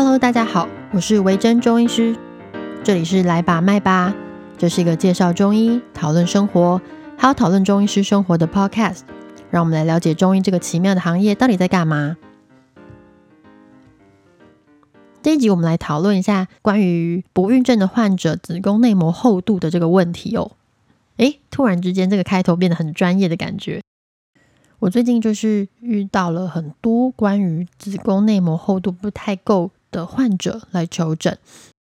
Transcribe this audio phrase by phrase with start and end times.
[0.00, 2.16] Hello，大家好，我是维珍中医师，
[2.84, 4.14] 这里是来把脉吧，
[4.56, 6.80] 这是一个介绍中医、讨论生活，
[7.16, 9.00] 还有讨论中医师生活的 Podcast。
[9.50, 12.16] 让我们来了解中医这个奇妙的行业到底在干嘛。
[15.20, 20.52] 这一集我们来讨论一下关于不孕症的患者子宫内膜厚度的这个问题哦。
[21.16, 23.80] 诶，突然之间这个开头变得很专业的感觉。
[24.78, 31.38] 我最近就是遇到了很多关于子宫内膜厚度不太够的患者来求诊，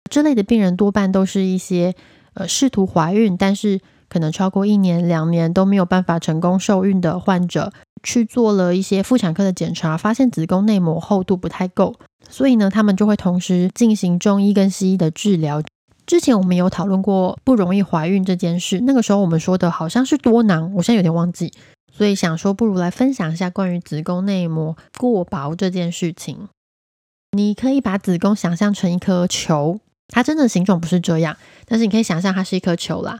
[0.09, 1.95] 这类的病人多半都是一些
[2.33, 7.71] 呃试图怀孕，但是可能超过一年两年都没有办法成功受孕的患者，
[8.03, 11.95] 去做了一些妇产科的检查，发现子宫内膜厚度不太够，
[12.29, 15.61] 所以呢，他们就会同时进行中医跟西医的治疗。
[16.05, 21.51] 之前我们有讨论过不容易怀孕这件事，那个时候我们说的好像是多囊，我现在有点忘记。
[21.91, 26.47] 所以想说，不如来分享一下关于子宫内膜过薄这件事情。
[27.35, 33.19] 你可以把子宫想象成一颗球，它真的形状不是这样，但是你可以想象它是一颗球啦。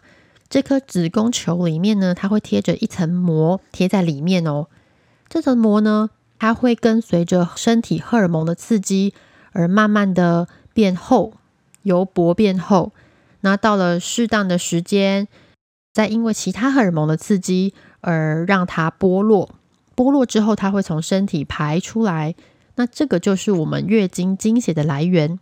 [0.49, 4.67] 这颗子宫球里面呢，它会贴着一层膜，贴在里面哦。
[5.27, 9.13] 这层膜呢，它会跟随着身体荷尔蒙的刺激
[9.52, 11.33] 而慢慢的变厚，
[11.83, 12.94] 由薄变厚。
[13.41, 15.27] 那到了适当的时间，
[15.94, 17.73] 再因为其他荷尔蒙的刺激。
[18.07, 19.50] 而让它剥落，
[19.95, 22.35] 剥落之后，它会从身体排出来。
[22.76, 25.40] 那这个就是我们月经经血的来源。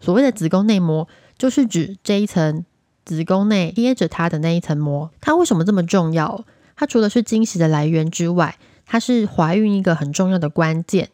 [0.00, 1.08] 所谓的子宫内膜，
[1.38, 2.64] 就是指这一层
[3.04, 5.10] 子宫内贴着它的那一层膜。
[5.20, 6.44] 它为什么这么重要？
[6.76, 11.10] 它除了是经血的来源之外，它是怀孕一个很重要的关键。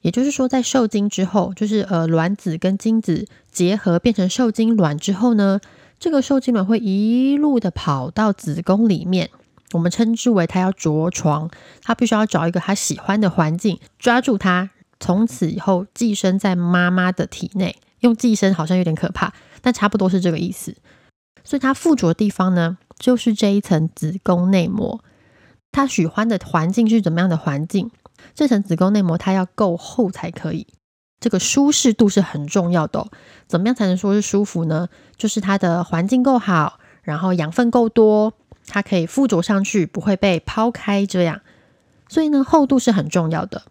[0.00, 5.60] 也就是说，在受精之后，就是呃卵子跟精子结合变成受精卵之后呢？
[6.00, 9.30] 这个受精卵会一路的跑到子宫里面，
[9.72, 11.50] 我们称之为它要着床，
[11.82, 17.76] 它必须要找一个它喜欢的环境，抓住它，从此以后寄生在妈妈的体内。
[18.00, 20.74] 用寄生好像有点可怕，但差不多是这个意思。
[21.44, 25.00] 所以它附着的地方呢，就是这一层子宫内膜。
[25.70, 27.90] 它喜欢的环境是怎么样的环境？
[28.34, 30.66] 这层子宫内膜它要够厚才可以。
[31.20, 33.06] 这个舒适度是很重要的，
[33.46, 34.88] 怎么样才能说是舒服呢？
[35.16, 38.34] 就是它的环境够好，然后养分够多，
[38.66, 41.40] 它可以附着上去，不会被抛开这样。
[42.08, 43.62] 所以呢，厚度是很重要的。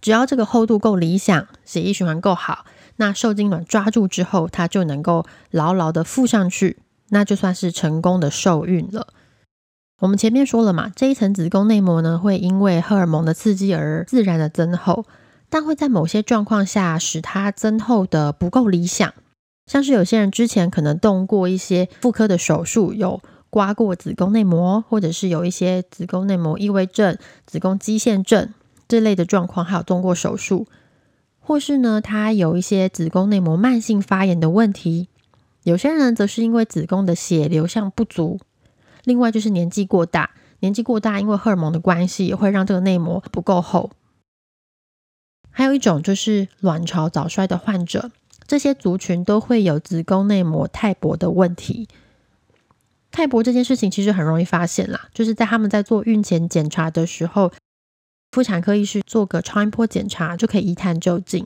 [0.00, 2.64] 只要这个厚度够理想，血液循环够好，
[2.96, 6.78] 那受精卵抓住之后，它就能够牢牢的附上去，
[7.08, 9.08] 那就算是成功的受孕了。
[10.00, 15.04] 我们前面说了嘛，这一层子宫内膜呢，会因为荷尔蒙的刺激而自然的增厚。
[15.50, 19.14] 但会在某些状况下使它增厚的不够理想，
[19.64, 27.16] 像是有些人之前可能动过一些妇科的手术，有刮过子宫内膜，或者是有一些子宫内膜异位症、
[27.46, 28.52] 子宫肌腺症
[28.86, 30.66] 这类的状况，还有动过手术，
[31.40, 35.08] 或是呢，他有一些子宫内膜慢性发炎的问题。
[35.64, 38.38] 有些人则是因为子宫的血流向不足，
[39.04, 40.30] 另外就是年纪过大，
[40.60, 43.90] 年纪过大因为荷尔蒙的关系，也会让这个内膜不够厚。
[45.50, 48.10] 还有一种就是卵巢早衰的患者，
[48.46, 51.88] 这些族群都会有子宫内膜太薄的问题。
[53.18, 57.50] 太薄这件事情其实很容易发现啦，就是在他们在做孕前检查的时候，
[58.30, 61.44] 妇产科医师做个超音波检查就可以一探究竟。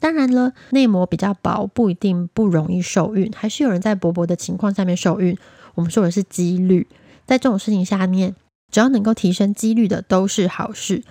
[0.00, 5.38] 当然了，内膜比较薄不一定不容易受孕，还是有人在薄薄的情况下面受孕。
[5.76, 6.88] 我们说的是几率，
[7.24, 8.34] 在这种事情下面，
[8.72, 11.04] 只要能够提升几率的都是好事。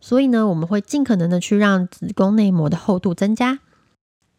[0.00, 3.58] 所以呢，我们会尽可能的去让子宫内膜的厚度增加。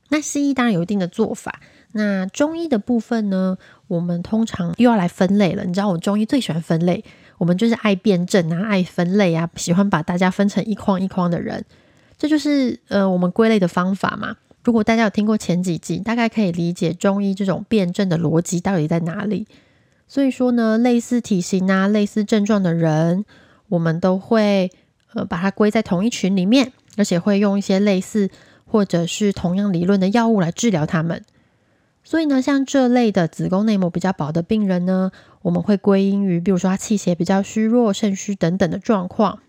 [0.07, 1.59] 那西医当然有一定的做法，
[1.93, 3.57] 那中医的部分呢，
[3.87, 5.63] 我们通常又要来分类了。
[5.63, 7.03] 你知道，我中医最喜欢分类，
[7.37, 11.63] 我们就是爱辩证啊，爱分类啊，喜欢把大家分成一框一框的人。
[12.17, 14.35] 这就是呃我们归类的方法嘛。
[14.63, 19.47] 如果大家有听过前几集，大概可以理解中医这种辩证的逻辑到底在哪里。
[20.07, 23.25] 所以说呢，类似体型啊、类似症状的人，
[23.69, 24.71] 我们都会。
[25.13, 28.29] 呃，把它归在同一群里面，而且会用一些类似
[28.65, 31.25] 或者是同样理论的药物来治疗他们。
[32.03, 35.11] 所以呢，像这类的子宫内膜比较薄的病人呢，
[35.41, 39.39] 我们会归因于，比如说他气血比较虚弱、肾虚等等的状况。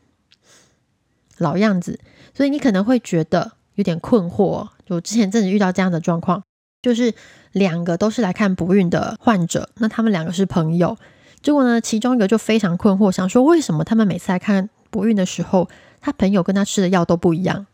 [1.39, 1.99] 老样子，
[2.35, 4.69] 所以你可能会觉得有点困惑。
[4.87, 6.43] 就之前真的遇到这样的状况，
[6.83, 7.15] 就是
[7.53, 10.97] 两个都是来看不孕的患者，那他们两个是朋友，
[11.41, 14.69] 结果呢，其中一个就非常困惑，想说为什么他们每次来看。
[14.93, 15.71] 不孕的时候，
[16.03, 17.67] 他朋友跟他吃的药都不一样。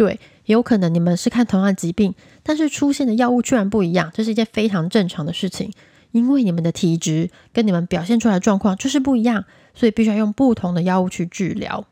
[0.00, 5.70] 对，也有可能你们是看同样的疾病，但是出现的药物居然不一样，这是一件非常正常的事情。
[6.12, 9.44] 因为你们的体质跟你们表现出来的状况就是不一样，
[9.74, 11.84] 所以必须要用不同的药物去治疗。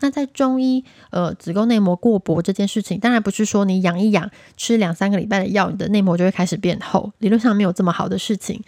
[0.00, 7.12] 那在中医，呃，子宫内膜过薄这件事情，当然不是说你养一养，吃两三个礼拜的药，你的内膜就会开始变厚。
[7.18, 8.60] 理论上没有这么好的事情。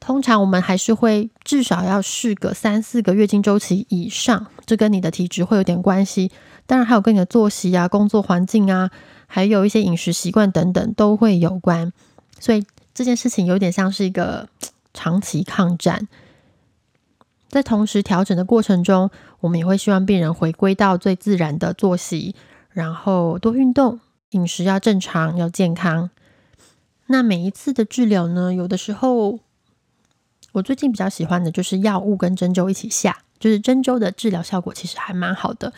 [0.00, 6.32] 通常我们还是会至少要试个三四个月经周期以上，这跟你的体质会有点关系。
[6.70, 8.92] 当然还有跟你的作息啊、工作环境啊，
[9.26, 11.92] 还有一些饮食习惯等等都会有关。
[12.38, 12.64] 所以
[12.94, 14.48] 这件事情有点像是一个
[14.94, 16.06] 长期抗战。
[17.48, 22.36] 在同时调整的过程中，我们也会希望病人回归到最自然的作息，
[22.70, 23.98] 然后多运动，
[24.30, 26.10] 饮食要正常，要健康。
[27.08, 29.40] 那每一次的治疗呢，有的时候
[30.52, 35.72] 我最近比较喜欢的就是药物跟针灸一起下，就是针灸的治疗效果其实还蛮好的。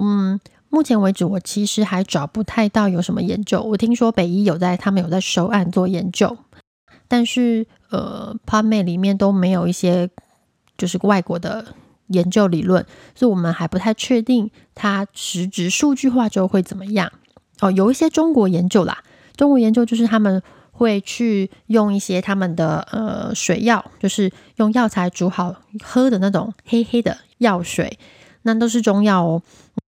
[0.00, 3.62] 嗯，目前为止我其实还找不太到有什么研究。
[3.62, 6.36] 我听说北医有在，他们有在收案做研究，
[7.08, 10.10] 但是呃，PubMed 里面都没有一些。
[10.76, 11.64] 就是外国的
[12.08, 17.12] 研究理论，所以我们还不太确定它实质数据化之后会怎么样。
[17.60, 18.98] 哦，有一些中国研究啦，
[19.36, 20.42] 中国研究就是他们
[20.72, 27.96] 会去用一些他们的呃水药，就是用药材煮好喝的那种黑黑的药水，
[28.42, 29.40] 那都是中药哦。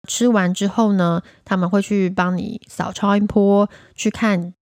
[0.07, 4.55] 吃完之后呢，他们会去帮你扫超音波，去看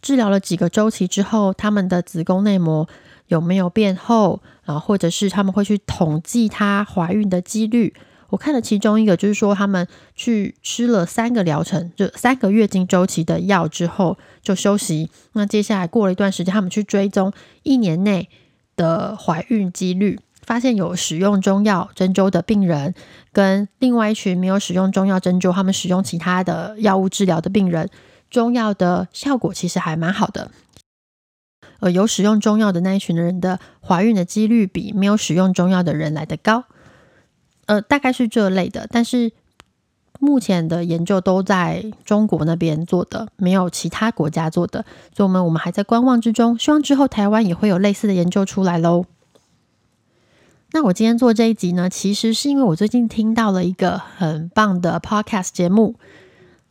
[0.00, 2.88] 治疗了几个周期之后，他们的子宫内膜。
[3.28, 4.78] 有没有变厚啊？
[4.78, 7.92] 或者是他们会去统计她怀孕的几率？
[8.28, 9.84] 我看了其中一个，就是说他们
[10.14, 15.10] 去吃了三个疗程，就三个月经周期的药之后就休息。
[15.32, 17.32] 那接下来过了一段时间，他们去追踪
[17.64, 18.28] 一年内
[18.76, 22.94] 的怀孕几率，发现有使用中药针灸的病人，
[23.32, 27.90] 跟另外一群没有使用中药针灸，他们使用其他的药物治疗的病人，
[28.30, 30.52] 中药的效果其实还蛮好的。
[31.80, 36.62] 呃，有使用中药的那一群的人的怀孕的几率比没有使用中药的人来的高，
[37.66, 38.86] 呃，大概是这类的。
[38.90, 39.32] 但是
[40.20, 44.84] 目前的研究都在中国那边做的，没有其他国家做的，
[45.14, 46.56] 所以我们我们还在观望之中。
[46.56, 49.04] 希望之后台湾也会有类似的研究出来喽。
[50.76, 55.94] 那我今天做这一集呢，其实是因为我最近听到了一个很棒的 podcast 节目。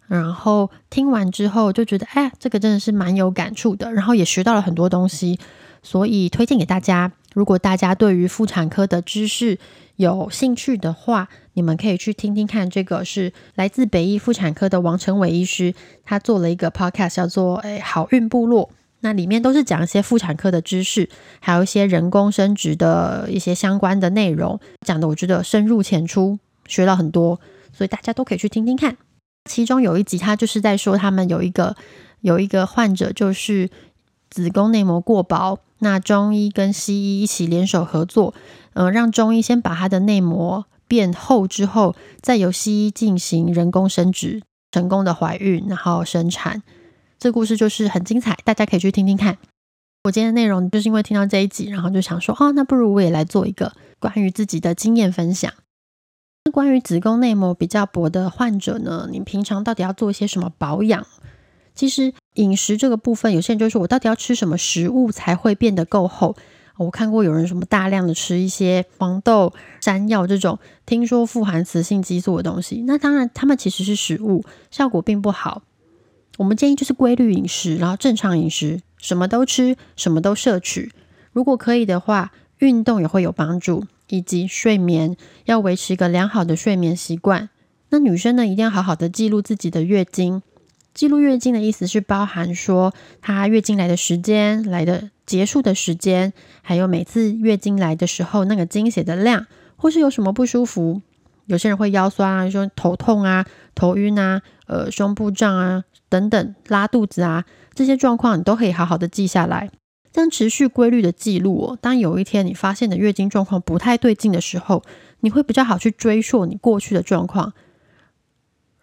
[0.05, 5.39] 然后听完之后就觉得，哎，这个真的是蛮有感触的，然后也学到了很多东西，
[5.81, 7.13] 所以推荐给大家。
[7.33, 9.57] 如果大家对于妇产科的知识
[9.95, 12.69] 有兴趣的话，你们可以去听听看。
[12.69, 15.73] 这个是来自北医妇产科的王成伟医师，
[16.03, 18.69] 他做了一个 podcast 叫做《哎好运部落》，
[19.05, 21.07] 那里面都是讲一些妇产科的知识，
[21.39, 27.39] 还有一些人工生殖的一些相关的内容，讲的我觉得深入浅出，学到很多，
[27.71, 28.97] 所以大家都可以去听听看。
[29.47, 31.75] 其中有一集，他就是在说，他们有一个
[32.21, 33.69] 有一个患者，就是
[34.31, 38.33] 子宫内膜过薄，那中医跟西医一起联手合作，
[38.73, 44.41] 嗯，让中医先把他的内膜变厚之后，再由西医进行人工生殖，
[44.71, 46.63] 成功的怀孕，然后生产。
[47.17, 49.37] 这故事就是很精彩，大家可以去听听看。
[50.03, 55.51] 我今天的内容就是因为听到这一集，然后就想说，哦，那不如我也来做一个关于自己的经验分享。
[56.43, 61.07] 那关于子宫内膜比较薄的患者呢，你平常到底要做一些什么保养？
[61.73, 66.35] 其实饮食这个部分，有些人就说我到底要吃什么食物才会变得够厚？
[66.77, 75.63] 我看过有人什么大量的吃一些黄豆、山药这种，听说富含雌性激素的东西，那当然他们其实是食物，效果并不好。
[76.37, 80.91] 我们建议就是规律饮食，然后正常饮食，什么都吃，什么都摄取。
[81.31, 83.85] 如果可以的话，运动也会有帮助。
[84.07, 87.49] 以及睡眠要维持一个良好的睡眠习惯。
[87.89, 90.43] 那女生呢，一定要好好的记录自己的月经。
[90.93, 101.01] 记录月经的意思是包含说她月经来的时间、来的结束的时间，还有每次月经来的时候那个经血的量，或是有什么不舒服。
[101.47, 105.83] 有些人会腰酸啊，说头痛啊、头晕啊、呃胸部胀啊
[106.15, 107.43] 等等，拉肚子啊
[107.73, 109.69] 这些状况，你都可以好好的记下来。
[110.13, 114.81] 这样持续规律的记录哦，当有一天你发现的月经状况不太对劲的时候，
[115.19, 117.51] 你会比较好去追溯你过去的状况，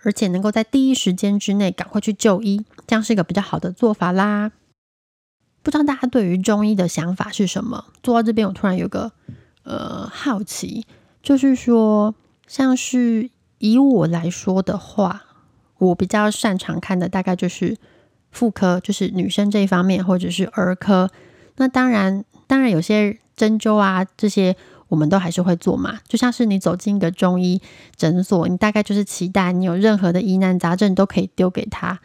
[0.02, 4.52] 而且能够在第一时间之内赶快去就医，这样是一个比较好的做法啦。
[5.62, 7.86] 不知道大家对于中医的想法是什么？
[8.02, 9.12] 做到这边，我突然有个
[9.62, 10.84] 呃好奇，
[11.22, 12.14] 就是说，
[12.46, 15.22] 像是以我来说的话，
[15.86, 17.76] 我比较擅长看的大概就是。
[18.34, 21.10] 妇科就是女生这一方面，或者是儿科。
[21.56, 24.56] 那当然，当然有些针灸啊这些，
[24.88, 25.98] 我们都还是会做嘛。
[26.08, 27.60] 就像是你走进一个中医
[27.94, 32.00] 诊所，你大概就是期待你有任何的疑难杂症都可以丢给他。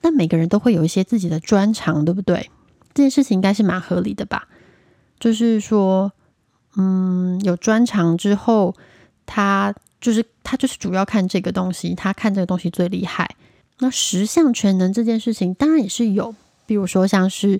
[0.00, 2.48] 但每个人都会有一些自己的专长，对不对？
[2.94, 4.46] 这件事情应该是蛮合理的吧？
[5.18, 6.12] 就是说，
[6.76, 8.76] 嗯，有专长之后，
[9.26, 9.74] 他。
[10.04, 13.36] 就是他就是主要看这个东西，他看这个东西最厉害。
[13.78, 16.34] 那十项全能这件事情当然也是有，
[16.66, 17.58] 比如说像是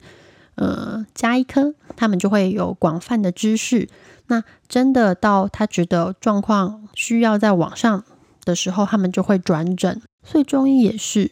[0.56, 3.88] 呃加医科，他们就会有广泛的知识。
[4.26, 8.04] 那真的到他觉得状况需要在网上
[8.44, 10.02] 的时候，他们就会转诊。
[10.22, 11.30] 所以中医也是，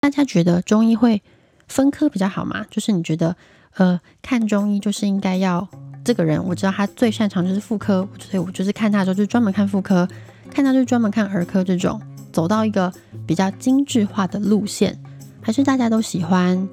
[0.00, 1.22] 大家觉得中医会
[1.68, 2.64] 分科比较好吗？
[2.70, 3.36] 就是你觉得
[3.74, 5.68] 呃看中医就是应该要
[6.02, 10.08] 这个人，我知道他最擅长就是妇科，所以我就是看他的时候就专门看妇科，
[10.50, 12.00] 看他就是专门看儿科这种。
[12.32, 12.92] 走到一个
[13.28, 14.98] 比较精致化的路线，
[15.40, 16.68] 还是大家都喜欢，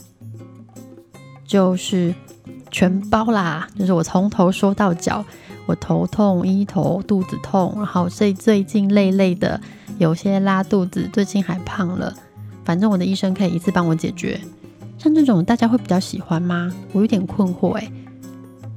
[1.46, 2.16] 就是
[2.72, 5.24] 全包啦，就是我从头说到脚，
[5.68, 9.62] 我头痛、医头、肚子痛，然后最最近累累的，
[10.00, 12.12] 有些拉肚子，最近还胖了，
[12.66, 14.42] 反正我的医生可以一次帮我解决。
[14.98, 16.74] 像这种大家会比较喜欢吗？
[16.92, 17.92] 我有点困惑诶。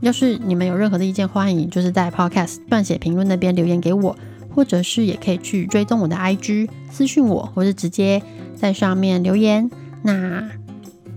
[0.01, 4.15] 要是你们有任何的意见，欢迎就是在 Podcast 撰写评论那边留言给我。
[4.55, 8.23] 或者是也可以去追踪我的 IG 私讯我，或者直接
[8.55, 9.71] 在上面留言。
[10.03, 10.49] 那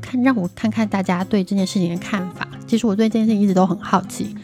[0.02, 2.48] 看让我看看大家对这件事情的看法。
[2.66, 4.36] 其实我对这件事情一直都很好奇。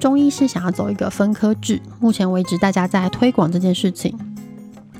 [0.00, 4.16] 中医是想要走一个分科制，目前为止大家在推广这件事情。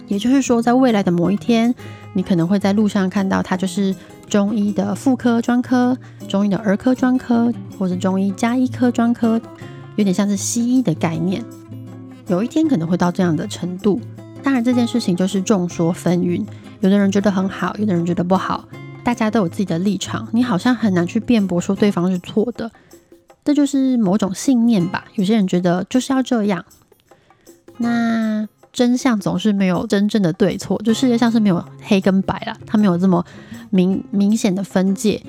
[0.09, 1.75] 也就是说，在未来的某一天，
[2.15, 3.95] 你可能会在路上看到它就是
[4.27, 5.97] 中医的妇科专科、
[6.27, 9.41] 中医的儿科专科，或者中医加医科专科，
[9.97, 11.45] 有点像是西医的概念。
[12.29, 13.99] 有一天可能会到这样的程度，
[14.43, 16.47] 当然这件事情就是众说纷纭，
[16.81, 18.69] 有的人觉得很好，有的人觉得不好，
[19.03, 22.71] 大家都有自己的立场，你好像很难去辩驳说对方是错的，
[23.45, 25.07] 这就是某种信念吧。
[25.15, 26.63] 有些人觉得就是要这样，
[27.79, 33.25] 那真相总是没有真正的对错，就世界上是没有黑跟白啦，它没有这么
[33.71, 35.23] 明明显的分界，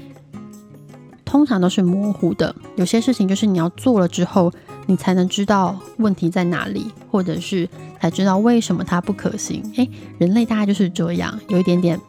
[1.24, 2.54] 通常都是模糊的。
[2.76, 4.52] 有些事情就是你要做了之后。
[4.90, 7.70] 你才能知道问题在哪里，或者是
[8.02, 9.62] 才知道为什么它不可行。
[9.76, 12.02] 诶，人类大概就是这样，有一点点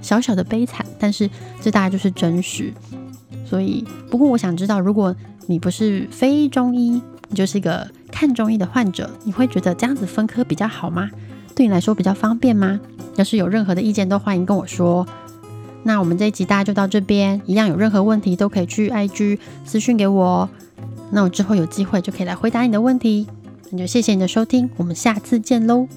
[0.00, 1.28] 小小的悲惨，但是
[1.60, 2.72] 这大概就是真实。
[3.44, 5.12] 所以，不过我想知道，如果
[5.48, 11.10] 你不是非中医，你就是一个看中医的患者，你会觉得这样子分科比较好吗？
[11.56, 12.78] 对你来说比较方便吗？
[13.16, 15.04] 要是有任何的意见，都欢迎跟我说。
[15.82, 20.48] 那我们这一集大家就到这边，一样有任何问题都可以去 IG 私讯给我。
[21.10, 23.26] 那我之后有机会就可以来回答你的问题，
[23.70, 25.88] 那就谢谢你的收听，我们下次见喽。